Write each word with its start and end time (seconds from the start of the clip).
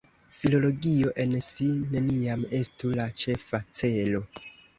Filologio 0.35 1.11
en 1.23 1.35
si 1.47 1.67
neniam 1.91 2.47
estu 2.61 2.95
la 3.01 3.07
ĉefa 3.25 3.61
celo. 3.83 4.25